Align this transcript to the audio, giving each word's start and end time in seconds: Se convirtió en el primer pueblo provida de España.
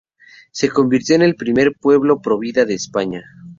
Se 0.51 0.69
convirtió 0.71 1.13
en 1.15 1.21
el 1.21 1.35
primer 1.35 1.75
pueblo 1.79 2.23
provida 2.23 2.65
de 2.65 2.73
España. 2.73 3.23